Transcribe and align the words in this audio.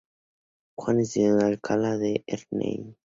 Juan 0.79 0.99
estudió 0.99 1.35
en 1.37 1.43
Alcalá 1.43 1.95
de 1.95 2.23
Henares. 2.25 2.95